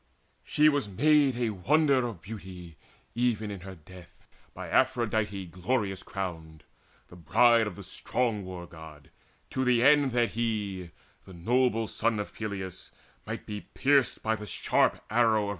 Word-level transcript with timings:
She 0.43 0.67
was 0.67 0.89
made 0.89 1.37
A 1.37 1.51
wonder 1.51 2.07
of 2.07 2.23
beauty 2.23 2.75
even 3.13 3.51
in 3.51 3.59
her 3.59 3.75
death 3.75 4.25
By 4.51 4.67
Aphrodite 4.67 5.45
glorious 5.45 6.01
crowned, 6.01 6.63
the 7.09 7.15
Bride 7.15 7.67
Of 7.67 7.75
the 7.75 7.83
strong 7.83 8.43
War 8.43 8.65
god, 8.65 9.11
to 9.51 9.63
the 9.63 9.83
end 9.83 10.11
that 10.13 10.31
he, 10.31 10.89
The 11.25 11.33
son 11.87 12.19
of 12.19 12.31
noble 12.33 12.33
Peleus, 12.33 12.89
might 13.27 13.45
be 13.45 13.61
pierced 13.61 14.25
With 14.25 14.39
the 14.39 14.47
sharp 14.47 14.93
arrow 15.11 15.19
of 15.19 15.19
repentant 15.19 15.47
love. 15.49 15.49